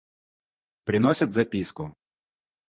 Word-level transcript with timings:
Приносят 0.85 1.31
записку. 1.31 1.93